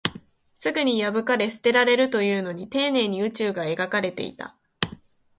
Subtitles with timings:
[0.57, 4.57] すぐに破かれ、捨てられるというのに、丁寧に宇宙が描かれていた